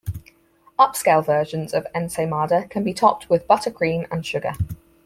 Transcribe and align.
Upscale 0.79 1.23
versions 1.23 1.75
of 1.75 1.85
ensaymada 1.93 2.67
can 2.71 2.83
be 2.83 2.91
topped 2.91 3.29
with 3.29 3.45
butter 3.45 3.69
cream 3.69 4.07
and 4.11 4.25
sugar. 4.25 4.53